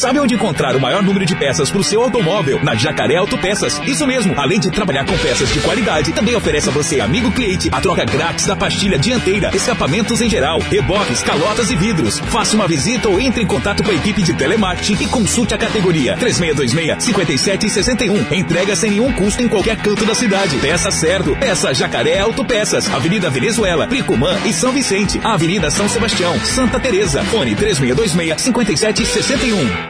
Sabe 0.00 0.18
onde 0.18 0.34
encontrar 0.34 0.74
o 0.74 0.80
maior 0.80 1.02
número 1.02 1.26
de 1.26 1.36
peças 1.36 1.68
para 1.68 1.78
o 1.78 1.84
seu 1.84 2.02
automóvel? 2.02 2.58
Na 2.64 2.74
Jacaré 2.74 3.16
Autopeças. 3.16 3.78
Isso 3.86 4.06
mesmo. 4.06 4.32
Além 4.34 4.58
de 4.58 4.70
trabalhar 4.70 5.04
com 5.04 5.12
peças 5.18 5.52
de 5.52 5.60
qualidade, 5.60 6.12
também 6.12 6.34
oferece 6.34 6.70
a 6.70 6.72
você, 6.72 7.00
amigo 7.00 7.30
cliente, 7.30 7.68
a 7.70 7.82
troca 7.82 8.06
grátis 8.06 8.46
da 8.46 8.56
pastilha 8.56 8.98
dianteira, 8.98 9.50
escapamentos 9.54 10.22
em 10.22 10.30
geral, 10.30 10.58
reboques, 10.60 11.22
calotas 11.22 11.70
e 11.70 11.76
vidros. 11.76 12.18
Faça 12.18 12.56
uma 12.56 12.66
visita 12.66 13.10
ou 13.10 13.20
entre 13.20 13.42
em 13.42 13.46
contato 13.46 13.82
com 13.82 13.90
a 13.90 13.94
equipe 13.94 14.22
de 14.22 14.32
telemarketing 14.32 15.04
e 15.04 15.06
consulte 15.06 15.52
a 15.52 15.58
categoria 15.58 16.16
3626-5761. 16.16 18.32
Entrega 18.32 18.74
sem 18.74 18.92
nenhum 18.92 19.12
custo 19.12 19.42
em 19.42 19.48
qualquer 19.48 19.76
canto 19.76 20.06
da 20.06 20.14
cidade. 20.14 20.56
Peça 20.60 20.90
certo. 20.90 21.36
Peça 21.36 21.74
Jacaré 21.74 22.20
Autopeças. 22.20 22.90
Avenida 22.90 23.28
Venezuela, 23.28 23.86
Pricumã 23.86 24.34
e 24.46 24.52
São 24.54 24.72
Vicente. 24.72 25.20
Avenida 25.22 25.70
São 25.70 25.90
Sebastião, 25.90 26.40
Santa 26.42 26.80
Teresa. 26.80 27.22
Fone 27.24 27.54
3626-5761. 27.54 29.89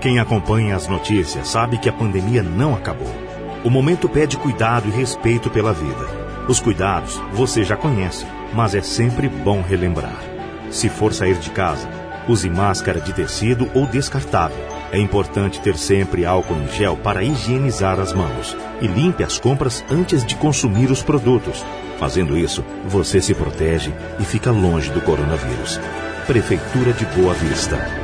Quem 0.00 0.18
acompanha 0.18 0.74
as 0.74 0.88
notícias 0.88 1.48
sabe 1.48 1.78
que 1.78 1.88
a 1.88 1.92
pandemia 1.92 2.42
não 2.42 2.74
acabou. 2.74 3.12
O 3.64 3.70
momento 3.70 4.08
pede 4.08 4.36
cuidado 4.36 4.88
e 4.88 4.90
respeito 4.90 5.48
pela 5.48 5.72
vida. 5.72 6.22
Os 6.48 6.58
cuidados 6.58 7.20
você 7.32 7.62
já 7.62 7.76
conhece, 7.76 8.26
mas 8.52 8.74
é 8.74 8.82
sempre 8.82 9.28
bom 9.28 9.62
relembrar. 9.62 10.20
Se 10.70 10.88
for 10.88 11.12
sair 11.12 11.36
de 11.36 11.50
casa, 11.50 11.88
use 12.28 12.50
máscara 12.50 13.00
de 13.00 13.12
tecido 13.12 13.70
ou 13.74 13.86
descartável. 13.86 14.58
É 14.90 14.98
importante 14.98 15.60
ter 15.60 15.76
sempre 15.76 16.26
álcool 16.26 16.56
em 16.56 16.68
gel 16.68 16.96
para 16.96 17.22
higienizar 17.22 18.00
as 18.00 18.12
mãos 18.12 18.56
e 18.80 18.86
limpe 18.86 19.22
as 19.22 19.38
compras 19.38 19.84
antes 19.90 20.24
de 20.24 20.34
consumir 20.34 20.90
os 20.90 21.02
produtos. 21.02 21.64
Fazendo 21.98 22.36
isso, 22.36 22.64
você 22.86 23.20
se 23.20 23.32
protege 23.34 23.92
e 24.18 24.24
fica 24.24 24.50
longe 24.50 24.90
do 24.90 25.00
coronavírus. 25.00 25.80
Prefeitura 26.26 26.92
de 26.92 27.06
Boa 27.06 27.34
Vista. 27.34 28.01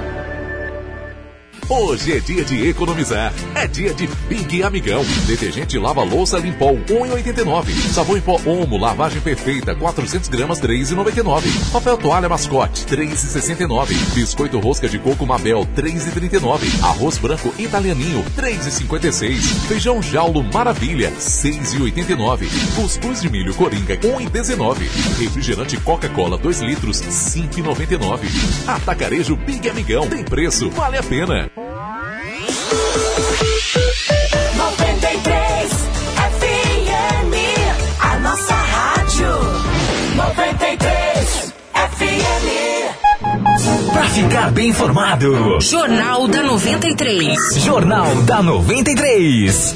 Hoje 1.70 2.16
é 2.16 2.18
dia 2.18 2.42
de 2.42 2.66
economizar. 2.66 3.30
É 3.54 3.66
dia 3.66 3.92
de 3.92 4.06
Big 4.26 4.62
Amigão. 4.62 5.04
Detergente 5.26 5.78
lava 5.78 6.02
louça 6.02 6.38
Limpol 6.38 6.78
1,89. 6.88 7.70
Sabão 7.92 8.16
em 8.16 8.22
pó 8.22 8.40
Omo 8.46 8.78
lavagem 8.78 9.20
perfeita 9.20 9.74
400 9.74 10.30
gramas 10.30 10.62
3,99. 10.62 11.42
Papel 11.70 11.98
toalha 11.98 12.26
mascote 12.26 12.86
3,69. 12.86 13.94
Biscoito 14.14 14.58
rosca 14.58 14.88
de 14.88 14.98
coco 14.98 15.26
Mabel 15.26 15.68
3,39. 15.76 16.82
Arroz 16.82 17.18
branco 17.18 17.52
italianinho 17.58 18.24
3,56. 18.34 19.36
Feijão 19.68 20.00
jaulo 20.00 20.42
maravilha 20.42 21.10
6,89. 21.10 22.48
Cuscuz 22.76 23.20
de 23.20 23.28
milho 23.28 23.54
coringa 23.54 23.94
1,19. 23.98 24.78
Refrigerante 25.18 25.76
Coca-Cola 25.76 26.38
2 26.38 26.60
litros 26.62 27.02
5,99. 27.02 28.20
Atacarejo 28.66 29.36
Big 29.36 29.68
Amigão 29.68 30.08
tem 30.08 30.24
preço, 30.24 30.70
vale 30.70 30.96
a 30.96 31.02
pena. 31.02 31.57
Bem 44.58 44.70
informado. 44.70 45.60
Jornal 45.60 46.26
da 46.26 46.42
93. 46.42 47.62
Jornal 47.62 48.12
da 48.22 48.42
93. 48.42 49.72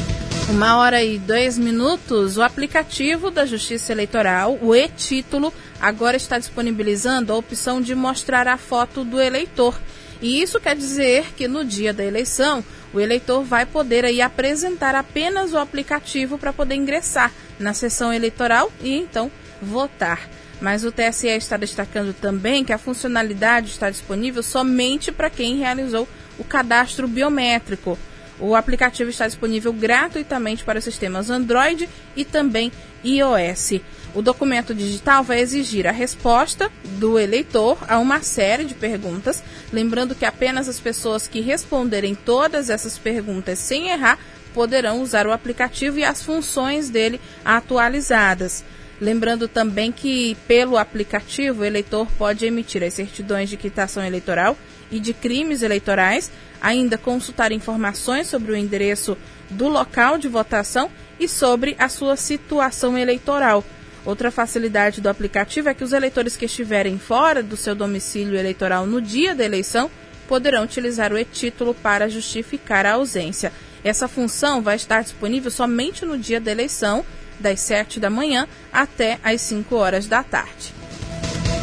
Uma 0.48 0.76
hora 0.78 1.00
e 1.04 1.20
dois 1.20 1.56
minutos, 1.56 2.36
o 2.36 2.42
aplicativo 2.42 3.30
da 3.30 3.46
Justiça 3.46 3.92
Eleitoral, 3.92 4.58
o 4.60 4.74
e-título, 4.74 5.54
agora 5.80 6.16
está 6.16 6.36
disponibilizando 6.36 7.32
a 7.32 7.36
opção 7.36 7.80
de 7.80 7.94
mostrar 7.94 8.48
a 8.48 8.56
foto 8.56 9.04
do 9.04 9.20
eleitor. 9.20 9.80
E 10.20 10.42
isso 10.42 10.58
quer 10.58 10.74
dizer 10.74 11.26
que 11.36 11.46
no 11.46 11.64
dia 11.64 11.92
da 11.92 12.04
eleição, 12.04 12.64
o 12.92 12.98
eleitor 12.98 13.44
vai 13.44 13.64
poder 13.64 14.04
aí 14.04 14.20
apresentar 14.20 14.96
apenas 14.96 15.52
o 15.52 15.58
aplicativo 15.58 16.36
para 16.36 16.52
poder 16.52 16.74
ingressar 16.74 17.30
na 17.56 17.72
sessão 17.72 18.12
eleitoral 18.12 18.72
e 18.82 18.96
então 18.96 19.30
votar. 19.62 20.28
Mas 20.62 20.84
o 20.84 20.92
TSE 20.92 21.26
está 21.26 21.56
destacando 21.56 22.14
também 22.14 22.64
que 22.64 22.72
a 22.72 22.78
funcionalidade 22.78 23.70
está 23.70 23.90
disponível 23.90 24.44
somente 24.44 25.10
para 25.10 25.28
quem 25.28 25.58
realizou 25.58 26.08
o 26.38 26.44
cadastro 26.44 27.08
biométrico. 27.08 27.98
O 28.38 28.54
aplicativo 28.54 29.10
está 29.10 29.26
disponível 29.26 29.72
gratuitamente 29.72 30.62
para 30.62 30.80
sistemas 30.80 31.30
Android 31.30 31.88
e 32.14 32.24
também 32.24 32.70
iOS. 33.04 33.80
O 34.14 34.22
documento 34.22 34.72
digital 34.72 35.24
vai 35.24 35.40
exigir 35.40 35.84
a 35.84 35.90
resposta 35.90 36.70
do 36.84 37.18
eleitor 37.18 37.76
a 37.88 37.98
uma 37.98 38.22
série 38.22 38.64
de 38.64 38.74
perguntas, 38.74 39.42
lembrando 39.72 40.14
que 40.14 40.24
apenas 40.24 40.68
as 40.68 40.78
pessoas 40.78 41.26
que 41.26 41.40
responderem 41.40 42.14
todas 42.14 42.70
essas 42.70 42.96
perguntas 42.96 43.58
sem 43.58 43.88
errar 43.88 44.16
poderão 44.54 45.02
usar 45.02 45.26
o 45.26 45.32
aplicativo 45.32 45.98
e 45.98 46.04
as 46.04 46.22
funções 46.22 46.88
dele 46.88 47.20
atualizadas. 47.44 48.62
Lembrando 49.02 49.48
também 49.48 49.90
que, 49.90 50.36
pelo 50.46 50.78
aplicativo, 50.78 51.62
o 51.62 51.64
eleitor 51.64 52.06
pode 52.16 52.46
emitir 52.46 52.84
as 52.84 52.94
certidões 52.94 53.50
de 53.50 53.56
quitação 53.56 54.04
eleitoral 54.04 54.56
e 54.92 55.00
de 55.00 55.12
crimes 55.12 55.62
eleitorais, 55.62 56.30
ainda 56.60 56.96
consultar 56.96 57.50
informações 57.50 58.28
sobre 58.28 58.52
o 58.52 58.56
endereço 58.56 59.18
do 59.50 59.66
local 59.66 60.18
de 60.18 60.28
votação 60.28 60.88
e 61.18 61.26
sobre 61.26 61.74
a 61.80 61.88
sua 61.88 62.14
situação 62.14 62.96
eleitoral. 62.96 63.64
Outra 64.06 64.30
facilidade 64.30 65.00
do 65.00 65.08
aplicativo 65.08 65.68
é 65.68 65.74
que 65.74 65.82
os 65.82 65.92
eleitores 65.92 66.36
que 66.36 66.44
estiverem 66.44 66.96
fora 66.96 67.42
do 67.42 67.56
seu 67.56 67.74
domicílio 67.74 68.38
eleitoral 68.38 68.86
no 68.86 69.02
dia 69.02 69.34
da 69.34 69.44
eleição 69.44 69.90
poderão 70.28 70.62
utilizar 70.62 71.12
o 71.12 71.18
e-título 71.18 71.74
para 71.74 72.08
justificar 72.08 72.86
a 72.86 72.92
ausência. 72.92 73.52
Essa 73.82 74.06
função 74.06 74.62
vai 74.62 74.76
estar 74.76 75.02
disponível 75.02 75.50
somente 75.50 76.06
no 76.06 76.16
dia 76.16 76.40
da 76.40 76.52
eleição 76.52 77.04
das 77.38 77.60
7 77.60 77.98
da 77.98 78.10
manhã 78.10 78.46
até 78.72 79.18
as 79.22 79.40
5 79.42 79.74
horas 79.74 80.06
da 80.06 80.22
tarde. 80.22 80.74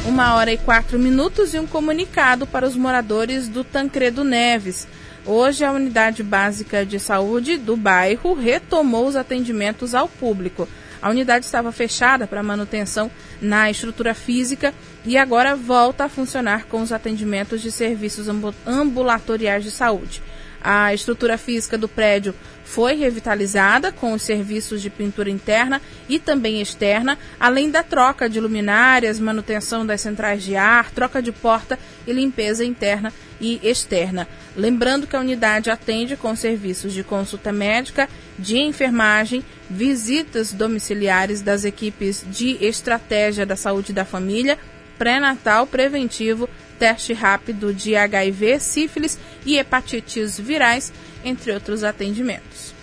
Uma 0.05 0.35
hora 0.35 0.51
e 0.51 0.57
quatro 0.57 0.97
minutos 0.97 1.53
e 1.53 1.59
um 1.59 1.67
comunicado 1.67 2.47
para 2.47 2.67
os 2.67 2.75
moradores 2.75 3.47
do 3.47 3.63
Tancredo 3.63 4.23
Neves. 4.23 4.87
Hoje, 5.25 5.63
a 5.63 5.71
Unidade 5.71 6.23
Básica 6.23 6.85
de 6.85 6.99
Saúde 6.99 7.57
do 7.57 7.77
bairro 7.77 8.33
retomou 8.33 9.05
os 9.05 9.15
atendimentos 9.15 9.93
ao 9.93 10.07
público. 10.07 10.67
A 11.01 11.09
unidade 11.09 11.45
estava 11.45 11.71
fechada 11.71 12.27
para 12.27 12.43
manutenção 12.43 13.11
na 13.41 13.69
estrutura 13.69 14.13
física 14.13 14.73
e 15.05 15.17
agora 15.17 15.55
volta 15.55 16.05
a 16.05 16.09
funcionar 16.09 16.65
com 16.65 16.81
os 16.81 16.91
atendimentos 16.91 17.61
de 17.61 17.71
serviços 17.71 18.27
ambulatoriais 18.65 19.63
de 19.63 19.71
saúde. 19.71 20.21
A 20.61 20.93
estrutura 20.93 21.37
física 21.37 21.77
do 21.77 21.87
prédio 21.87 22.35
foi 22.69 22.93
revitalizada 22.93 23.91
com 23.91 24.13
os 24.13 24.21
serviços 24.21 24.79
de 24.79 24.91
pintura 24.91 25.27
interna 25.27 25.81
e 26.07 26.19
também 26.19 26.61
externa, 26.61 27.17
além 27.39 27.71
da 27.71 27.81
troca 27.81 28.29
de 28.29 28.39
luminárias, 28.39 29.19
manutenção 29.19 29.83
das 29.83 30.01
centrais 30.01 30.43
de 30.43 30.55
ar, 30.55 30.91
troca 30.91 31.19
de 31.19 31.31
porta 31.31 31.79
e 32.05 32.13
limpeza 32.13 32.63
interna 32.63 33.11
e 33.41 33.59
externa. 33.63 34.27
Lembrando 34.55 35.07
que 35.07 35.15
a 35.15 35.19
unidade 35.19 35.71
atende 35.71 36.15
com 36.15 36.35
serviços 36.35 36.93
de 36.93 37.03
consulta 37.03 37.51
médica, 37.51 38.07
de 38.37 38.59
enfermagem, 38.59 39.43
visitas 39.67 40.53
domiciliares 40.53 41.41
das 41.41 41.65
equipes 41.65 42.23
de 42.29 42.63
estratégia 42.63 43.47
da 43.47 43.55
saúde 43.55 43.91
da 43.91 44.05
família, 44.05 44.59
pré-natal 44.95 45.65
preventivo, 45.65 46.47
teste 46.79 47.13
rápido 47.13 47.71
de 47.73 47.95
HIV, 47.95 48.59
sífilis 48.59 49.17
e 49.45 49.57
hepatites 49.57 50.39
virais, 50.39 50.91
entre 51.23 51.51
outros 51.51 51.83
atendimentos. 51.83 52.73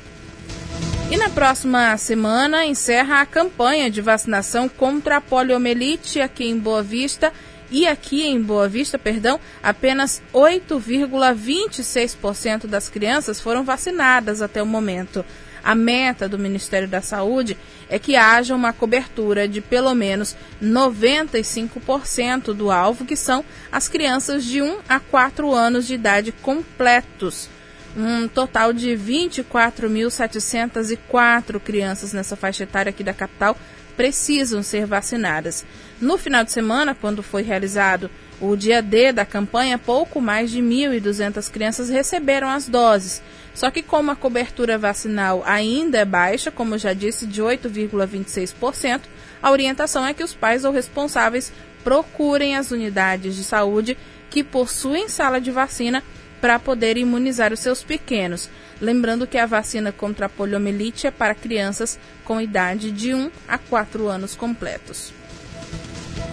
E 1.11 1.17
na 1.17 1.29
próxima 1.31 1.97
semana 1.97 2.67
encerra 2.67 3.21
a 3.21 3.27
campanha 3.27 3.89
de 3.89 4.03
vacinação 4.03 4.69
contra 4.69 5.17
a 5.17 5.21
poliomielite 5.21 6.21
aqui 6.21 6.45
em 6.45 6.59
Boa 6.59 6.83
Vista. 6.83 7.33
E 7.71 7.87
aqui 7.87 8.25
em 8.25 8.43
Boa 8.43 8.69
Vista, 8.69 8.99
perdão, 8.99 9.39
apenas 9.63 10.21
8,26% 10.35 12.67
das 12.67 12.89
crianças 12.89 13.41
foram 13.41 13.63
vacinadas 13.65 14.43
até 14.43 14.61
o 14.63 14.67
momento. 14.67 15.25
A 15.67 15.75
meta 15.75 16.27
do 16.29 16.39
Ministério 16.39 16.87
da 16.87 17.03
Saúde 17.03 17.59
é 17.89 17.99
que 17.99 18.15
haja 18.15 18.55
uma 18.55 18.73
cobertura 18.73 19.49
de 19.49 19.61
pelo 19.61 19.93
menos 19.97 20.37
95% 20.63 22.55
do 22.55 22.71
alvo, 22.71 23.05
que 23.05 23.17
são 23.17 23.45
as 23.73 23.89
crianças 23.89 24.45
de 24.45 24.63
1 24.63 24.79
a 24.89 25.01
4 25.01 25.53
anos 25.53 25.89
de 25.89 25.95
idade 25.95 26.31
completos. 26.31 27.49
Um 27.97 28.29
total 28.29 28.73
de 28.73 28.91
24.704 28.91 31.59
crianças 31.59 32.13
nessa 32.13 32.37
faixa 32.37 32.63
etária 32.63 32.91
aqui 32.91 33.03
da 33.03 33.13
capital 33.13 33.59
precisam 33.97 34.63
ser 34.63 34.87
vacinadas. 34.87 35.67
No 36.01 36.17
final 36.17 36.45
de 36.45 36.53
semana, 36.53 36.95
quando 36.95 37.25
foi 37.25 37.43
realizado 37.43 38.09
o 38.41 38.55
dia 38.57 38.83
D 38.83 39.13
da 39.13 39.25
campanha, 39.25 39.79
pouco 39.79 40.21
mais 40.21 40.51
de 40.51 40.61
1.200 40.61 41.51
crianças 41.51 41.89
receberam 41.89 42.49
as 42.49 42.69
doses. 42.69 43.23
Só 43.55 43.71
que 43.71 43.83
como 43.83 44.11
a 44.11 44.17
cobertura 44.17 44.77
vacinal 44.77 45.43
ainda 45.47 45.99
é 45.99 46.05
baixa, 46.05 46.51
como 46.51 46.77
já 46.77 46.93
disse, 46.93 47.27
de 47.27 47.43
8,26%, 47.43 49.03
a 49.43 49.51
orientação 49.51 50.07
é 50.07 50.13
que 50.13 50.23
os 50.23 50.35
pais 50.35 50.65
ou 50.65 50.73
responsáveis 50.73 51.53
procurem 51.83 52.57
as 52.57 52.71
unidades 52.71 53.35
de 53.35 53.45
saúde 53.45 53.97
que 54.29 54.45
possuem 54.45 55.09
sala 55.09 55.41
de 55.41 55.51
vacina 55.51 56.03
para 56.41 56.59
poder 56.59 56.99
imunizar 56.99 57.53
os 57.53 57.61
seus 57.61 57.83
pequenos. 57.83 58.51
Lembrando 58.81 59.27
que 59.27 59.39
a 59.39 59.47
vacina 59.47 59.91
contra 59.91 60.27
a 60.27 60.29
poliomielite 60.29 61.07
é 61.07 61.11
para 61.11 61.35
crianças 61.35 61.99
com 62.25 62.41
idade 62.41 62.91
de 62.91 63.15
1 63.15 63.31
a 63.49 63.57
4 63.57 64.09
anos 64.09 64.35
completos. 64.35 65.15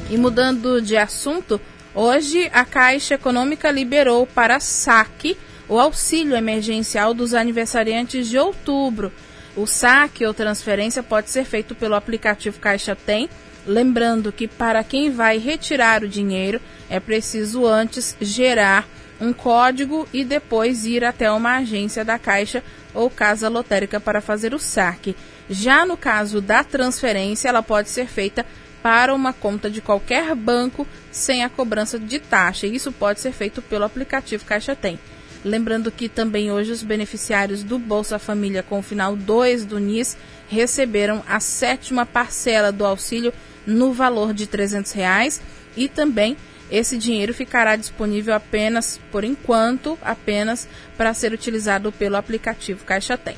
E 0.10 0.18
mudando 0.18 0.82
de 0.82 0.98
assunto, 0.98 1.60
Hoje, 1.96 2.50
a 2.52 2.66
Caixa 2.66 3.14
Econômica 3.14 3.70
liberou 3.70 4.26
para 4.26 4.60
saque 4.60 5.38
o 5.70 5.80
auxílio 5.80 6.36
emergencial 6.36 7.14
dos 7.14 7.36
aniversariantes 7.36 8.28
de 8.28 8.38
outubro. 8.38 9.12
O 9.56 9.68
saque 9.68 10.26
ou 10.26 10.34
transferência 10.34 11.04
pode 11.04 11.30
ser 11.30 11.46
feito 11.46 11.76
pelo 11.76 11.94
aplicativo 11.94 12.60
Caixa 12.60 12.96
Tem. 12.96 13.30
Lembrando 13.68 14.32
que 14.32 14.48
para 14.48 14.84
quem 14.84 15.12
vai 15.12 15.38
retirar 15.38 16.04
o 16.04 16.08
dinheiro 16.08 16.60
é 16.90 17.00
preciso 17.00 17.66
antes 17.66 18.18
gerar 18.20 18.88
um 19.22 19.32
código 19.32 20.08
e 20.12 20.26
depois 20.26 20.86
ir 20.86 21.06
até 21.06 21.32
uma 21.32 21.58
agência 21.58 22.04
da 22.04 22.18
Caixa 22.18 22.64
ou 22.92 23.10
casa 23.10 23.48
lotérica 23.48 24.00
para 24.00 24.20
fazer 24.20 24.54
o 24.56 24.60
saque. 24.60 25.16
Já 25.48 25.86
no 25.86 25.96
caso 25.96 26.42
da 26.42 26.64
transferência, 26.64 27.48
ela 27.48 27.62
pode 27.62 27.90
ser 27.90 28.08
feita 28.08 28.44
para 28.84 29.16
uma 29.16 29.32
conta 29.32 29.72
de 29.72 29.80
qualquer 29.80 30.36
banco 30.36 30.86
sem 31.10 31.44
a 31.44 31.50
cobrança 31.50 31.98
de 31.98 32.20
taxa. 32.20 32.68
Isso 32.68 32.92
pode 32.92 33.22
ser 33.22 33.32
feito 33.32 33.62
pelo 33.62 33.86
aplicativo 33.86 34.44
Caixa 34.44 34.76
Tem. 34.76 35.00
Lembrando 35.44 35.92
que 35.92 36.10
também 36.10 36.52
hoje 36.52 36.72
os 36.72 36.84
beneficiários 36.84 37.64
do 37.64 37.80
Bolsa 37.80 38.20
Família 38.20 38.62
com 38.62 38.80
o 38.80 38.84
final 38.84 39.16
2 39.16 39.66
do 39.66 39.80
NIS 39.80 40.18
receberam 40.50 41.24
a 41.28 41.40
sétima 41.40 42.06
parcela 42.06 42.72
do 42.72 42.86
auxílio 42.86 43.34
no 43.66 43.94
valor 43.94 44.34
de 44.34 44.46
300 44.46 44.92
reais 44.92 45.42
e 45.76 45.88
também 45.88 46.38
esse 46.72 46.98
dinheiro 46.98 47.34
ficará 47.34 47.76
disponível 47.76 48.34
apenas, 48.34 49.00
por 49.12 49.24
enquanto, 49.24 49.98
apenas 50.02 50.68
para 50.98 51.14
ser 51.14 51.32
utilizado 51.32 51.92
pelo 51.92 52.18
aplicativo 52.18 52.84
Caixa 52.84 53.18
Tem. 53.18 53.38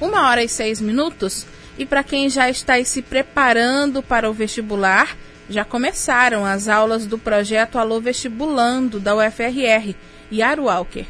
Uma 0.00 0.28
hora 0.28 0.44
e 0.44 0.48
seis 0.48 0.80
minutos. 0.80 1.46
E 1.78 1.84
para 1.84 2.02
quem 2.02 2.28
já 2.28 2.48
está 2.48 2.82
se 2.84 3.02
preparando 3.02 4.02
para 4.02 4.30
o 4.30 4.32
vestibular, 4.32 5.16
já 5.48 5.64
começaram 5.64 6.44
as 6.44 6.68
aulas 6.68 7.06
do 7.06 7.18
projeto 7.18 7.78
Alô 7.78 8.00
Vestibulando 8.00 8.98
da 8.98 9.14
UFRR. 9.14 9.94
Yaro 10.32 10.64
Walker. 10.64 11.06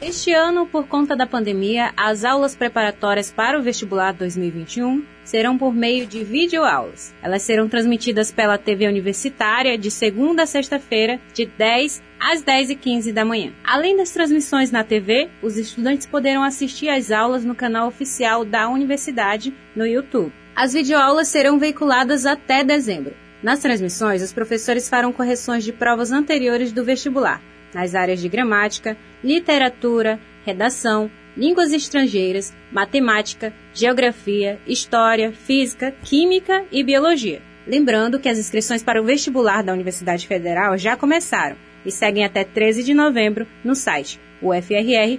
Este 0.00 0.34
ano, 0.34 0.66
por 0.66 0.86
conta 0.86 1.16
da 1.16 1.26
pandemia, 1.26 1.92
as 1.96 2.24
aulas 2.24 2.54
preparatórias 2.54 3.32
para 3.32 3.58
o 3.58 3.62
vestibular 3.62 4.12
2021 4.12 5.02
serão 5.24 5.56
por 5.56 5.72
meio 5.72 6.06
de 6.06 6.22
videoaulas. 6.22 7.14
Elas 7.22 7.40
serão 7.40 7.68
transmitidas 7.68 8.30
pela 8.30 8.58
TV 8.58 8.86
universitária 8.86 9.78
de 9.78 9.90
segunda 9.90 10.42
a 10.42 10.46
sexta-feira, 10.46 11.18
de 11.32 11.46
10 11.46 12.02
às 12.24 12.42
10h15 12.42 13.12
da 13.12 13.22
manhã. 13.22 13.52
Além 13.62 13.98
das 13.98 14.10
transmissões 14.10 14.70
na 14.70 14.82
TV, 14.82 15.28
os 15.42 15.58
estudantes 15.58 16.06
poderão 16.06 16.42
assistir 16.42 16.88
às 16.88 17.10
aulas 17.10 17.44
no 17.44 17.54
canal 17.54 17.86
oficial 17.86 18.46
da 18.46 18.66
universidade 18.66 19.52
no 19.76 19.86
YouTube. 19.86 20.32
As 20.56 20.72
videoaulas 20.72 21.28
serão 21.28 21.58
veiculadas 21.58 22.24
até 22.24 22.64
dezembro. 22.64 23.12
Nas 23.42 23.58
transmissões, 23.58 24.22
os 24.22 24.32
professores 24.32 24.88
farão 24.88 25.12
correções 25.12 25.64
de 25.64 25.72
provas 25.72 26.12
anteriores 26.12 26.72
do 26.72 26.82
vestibular, 26.82 27.42
nas 27.74 27.94
áreas 27.94 28.22
de 28.22 28.28
gramática, 28.30 28.96
literatura, 29.22 30.18
redação, 30.46 31.10
línguas 31.36 31.72
estrangeiras, 31.72 32.54
matemática, 32.72 33.52
geografia, 33.74 34.58
história, 34.66 35.30
física, 35.30 35.94
química 36.02 36.64
e 36.72 36.82
biologia. 36.82 37.42
Lembrando 37.66 38.18
que 38.18 38.30
as 38.30 38.38
inscrições 38.38 38.82
para 38.82 39.00
o 39.02 39.04
vestibular 39.04 39.62
da 39.62 39.74
Universidade 39.74 40.26
Federal 40.26 40.78
já 40.78 40.96
começaram 40.96 41.56
e 41.84 41.90
seguem 41.90 42.24
até 42.24 42.44
13 42.44 42.82
de 42.82 42.94
novembro 42.94 43.46
no 43.64 43.74
site 43.74 44.20
ufrr.br/cpv. 44.40 45.18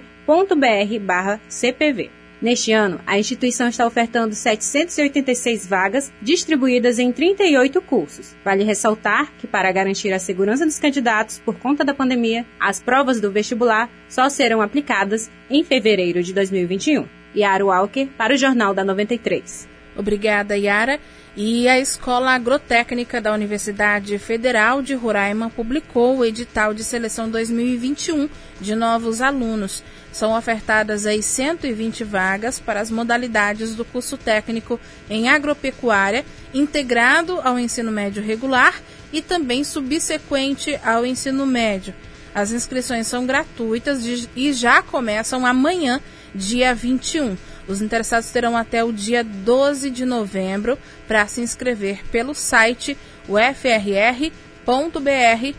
Neste 2.40 2.70
ano, 2.70 3.00
a 3.06 3.18
instituição 3.18 3.66
está 3.66 3.86
ofertando 3.86 4.34
786 4.34 5.66
vagas 5.66 6.12
distribuídas 6.20 6.98
em 6.98 7.10
38 7.10 7.80
cursos. 7.80 8.36
Vale 8.44 8.62
ressaltar 8.62 9.32
que, 9.38 9.46
para 9.46 9.72
garantir 9.72 10.12
a 10.12 10.18
segurança 10.18 10.66
dos 10.66 10.78
candidatos 10.78 11.38
por 11.38 11.54
conta 11.58 11.82
da 11.82 11.94
pandemia, 11.94 12.44
as 12.60 12.78
provas 12.78 13.20
do 13.20 13.32
vestibular 13.32 13.90
só 14.08 14.28
serão 14.28 14.60
aplicadas 14.60 15.30
em 15.48 15.64
fevereiro 15.64 16.22
de 16.22 16.34
2021. 16.34 17.06
Yara 17.34 17.64
Walker, 17.64 18.06
para 18.18 18.34
o 18.34 18.36
Jornal 18.36 18.74
da 18.74 18.84
93. 18.84 19.66
Obrigada, 19.96 20.58
Yara. 20.58 21.00
E 21.36 21.68
a 21.68 21.78
Escola 21.78 22.30
Agrotécnica 22.30 23.20
da 23.20 23.30
Universidade 23.30 24.18
Federal 24.18 24.80
de 24.80 24.94
Roraima 24.94 25.50
publicou 25.50 26.16
o 26.16 26.24
edital 26.24 26.72
de 26.72 26.82
seleção 26.82 27.28
2021 27.28 28.26
de 28.58 28.74
novos 28.74 29.20
alunos. 29.20 29.84
São 30.10 30.34
ofertadas 30.34 31.04
aí 31.04 31.22
120 31.22 32.04
vagas 32.04 32.58
para 32.58 32.80
as 32.80 32.90
modalidades 32.90 33.74
do 33.74 33.84
curso 33.84 34.16
técnico 34.16 34.80
em 35.10 35.28
agropecuária, 35.28 36.24
integrado 36.54 37.38
ao 37.44 37.58
ensino 37.58 37.92
médio 37.92 38.22
regular 38.22 38.80
e 39.12 39.20
também 39.20 39.62
subsequente 39.62 40.80
ao 40.82 41.04
ensino 41.04 41.44
médio. 41.44 41.92
As 42.34 42.50
inscrições 42.50 43.06
são 43.06 43.26
gratuitas 43.26 44.06
e 44.34 44.54
já 44.54 44.82
começam 44.82 45.44
amanhã, 45.44 46.00
dia 46.34 46.74
21. 46.74 47.36
Os 47.68 47.82
interessados 47.82 48.30
terão 48.30 48.56
até 48.56 48.84
o 48.84 48.92
dia 48.92 49.24
12 49.24 49.90
de 49.90 50.04
novembro 50.04 50.78
para 51.06 51.26
se 51.26 51.40
inscrever 51.40 52.04
pelo 52.10 52.34
site 52.34 52.96
ufrr.br 53.28 54.30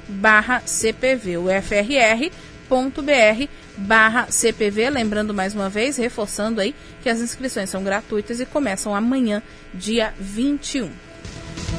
barra 0.07 0.61
CPV. 0.65 1.37
ufrr.br 1.37 2.31
barra 3.77 4.27
CPV, 4.29 4.89
lembrando 4.89 5.33
mais 5.33 5.53
uma 5.53 5.69
vez, 5.69 5.97
reforçando 5.97 6.59
aí 6.59 6.73
que 7.03 7.09
as 7.09 7.19
inscrições 7.19 7.69
são 7.69 7.83
gratuitas 7.83 8.39
e 8.39 8.45
começam 8.45 8.95
amanhã, 8.95 9.43
dia 9.73 10.13
21. 10.19 11.06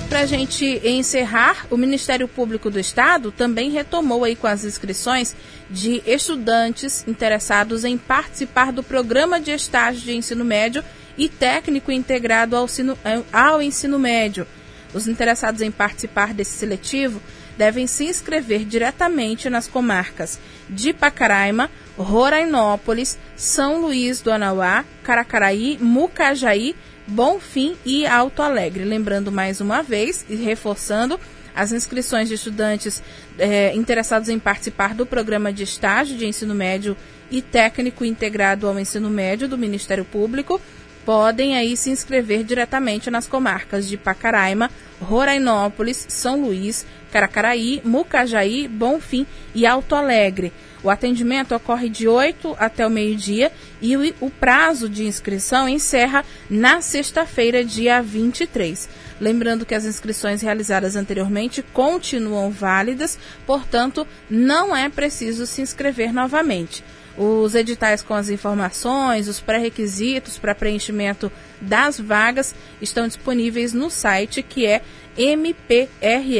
Para 0.08 0.20
a 0.20 0.26
gente 0.26 0.64
encerrar, 0.84 1.66
o 1.70 1.76
Ministério 1.76 2.26
Público 2.26 2.70
do 2.70 2.80
Estado 2.80 3.30
também 3.30 3.70
retomou 3.70 4.24
aí 4.24 4.34
com 4.34 4.46
as 4.46 4.64
inscrições 4.64 5.36
de 5.68 6.02
estudantes 6.06 7.06
interessados 7.06 7.84
em 7.84 7.98
participar 7.98 8.72
do 8.72 8.82
programa 8.82 9.38
de 9.38 9.50
estágio 9.50 10.00
de 10.00 10.14
ensino 10.14 10.44
médio 10.44 10.82
e 11.16 11.28
técnico 11.28 11.92
integrado 11.92 12.56
ao 12.56 12.64
ensino, 12.64 12.98
ao 13.32 13.60
ensino 13.60 13.98
médio. 13.98 14.46
Os 14.94 15.06
interessados 15.06 15.60
em 15.60 15.70
participar 15.70 16.32
desse 16.32 16.52
seletivo 16.52 17.20
devem 17.58 17.86
se 17.86 18.04
inscrever 18.04 18.64
diretamente 18.64 19.50
nas 19.50 19.66
comarcas 19.66 20.38
de 20.70 20.92
Pacaraima, 20.92 21.70
Rorainópolis, 21.98 23.18
São 23.36 23.80
Luís 23.80 24.20
do 24.20 24.30
Anauá, 24.30 24.84
Caracaraí, 25.02 25.76
Mucajaí, 25.80 26.74
Bonfim 27.08 27.76
e 27.84 28.06
Alto 28.06 28.42
Alegre. 28.42 28.84
Lembrando 28.84 29.32
mais 29.32 29.60
uma 29.60 29.82
vez 29.82 30.24
e 30.28 30.36
reforçando 30.36 31.18
as 31.54 31.72
inscrições 31.72 32.28
de 32.28 32.34
estudantes 32.34 33.02
eh, 33.38 33.72
interessados 33.74 34.28
em 34.28 34.38
participar 34.38 34.94
do 34.94 35.04
programa 35.04 35.52
de 35.52 35.64
estágio 35.64 36.16
de 36.16 36.26
ensino 36.26 36.54
médio 36.54 36.96
e 37.30 37.42
técnico 37.42 38.04
integrado 38.04 38.68
ao 38.68 38.78
ensino 38.78 39.10
médio 39.10 39.48
do 39.48 39.58
Ministério 39.58 40.04
Público 40.04 40.60
podem 41.08 41.56
aí 41.56 41.74
se 41.74 41.88
inscrever 41.88 42.44
diretamente 42.44 43.10
nas 43.10 43.26
comarcas 43.26 43.88
de 43.88 43.96
Pacaraima, 43.96 44.70
Rorainópolis, 45.00 46.04
São 46.06 46.42
Luís, 46.42 46.84
Caracaraí, 47.10 47.80
Mucajaí, 47.82 48.68
Bonfim 48.68 49.26
e 49.54 49.66
Alto 49.66 49.94
Alegre. 49.94 50.52
O 50.82 50.90
atendimento 50.90 51.54
ocorre 51.54 51.88
de 51.88 52.06
8 52.06 52.56
até 52.58 52.86
o 52.86 52.90
meio-dia 52.90 53.50
e 53.80 53.96
o, 53.96 54.14
o, 54.20 54.30
prazo 54.30 54.88
de 54.88 55.04
inscrição 55.04 55.68
encerra 55.68 56.24
na 56.48 56.80
sexta-feira, 56.80 57.64
dia 57.64 58.00
23. 58.00 58.88
Lembrando 59.20 59.66
que 59.66 59.74
as 59.74 59.84
inscrições 59.84 60.40
realizadas 60.40 60.94
anteriormente 60.94 61.62
continuam 61.62 62.50
válidas, 62.50 63.18
portanto, 63.44 64.06
não 64.30 64.76
é 64.76 64.88
preciso 64.88 65.46
se 65.46 65.60
inscrever 65.60 66.12
novamente. 66.12 66.84
Os 67.16 67.56
editais 67.56 68.00
com 68.00 68.14
as 68.14 68.28
informações, 68.28 69.26
os 69.26 69.40
pré-requisitos 69.40 70.38
para 70.38 70.54
preenchimento 70.54 71.32
das 71.60 71.98
vagas 71.98 72.54
estão 72.80 73.08
disponíveis 73.08 73.72
no 73.72 73.90
site 73.90 74.40
que 74.40 74.64
é 74.64 74.82
mprr.mp.br. 75.16 76.36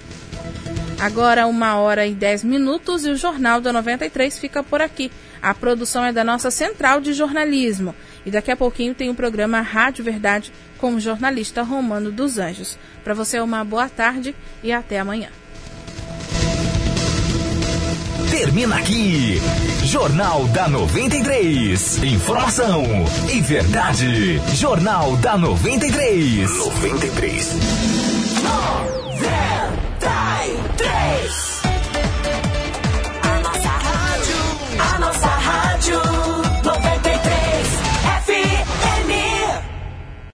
Agora, 1.00 1.46
uma 1.46 1.76
hora 1.76 2.06
e 2.06 2.14
dez 2.14 2.44
minutos 2.44 3.06
e 3.06 3.10
o 3.10 3.16
Jornal 3.16 3.60
da 3.60 3.72
93 3.72 4.38
fica 4.38 4.62
por 4.62 4.82
aqui. 4.82 5.10
A 5.42 5.54
produção 5.54 6.04
é 6.04 6.12
da 6.12 6.22
nossa 6.22 6.50
central 6.50 7.00
de 7.00 7.12
jornalismo. 7.12 7.94
E 8.24 8.30
daqui 8.30 8.50
a 8.50 8.56
pouquinho 8.56 8.94
tem 8.94 9.08
o 9.08 9.14
programa 9.14 9.60
Rádio 9.60 10.04
Verdade 10.04 10.52
com 10.78 10.94
o 10.94 11.00
jornalista 11.00 11.62
Romano 11.62 12.10
dos 12.10 12.38
Anjos. 12.38 12.78
Para 13.02 13.14
você, 13.14 13.40
uma 13.40 13.64
boa 13.64 13.88
tarde 13.88 14.34
e 14.62 14.72
até 14.72 15.00
amanhã. 15.00 15.28
Termina 18.30 18.76
aqui. 18.76 19.40
Jornal 19.84 20.46
da 20.48 20.68
93. 20.68 22.02
Informação 22.04 22.84
e 23.28 23.40
verdade. 23.40 24.40
Jornal 24.54 25.16
da 25.16 25.36
93. 25.36 26.48
93. 26.48 27.56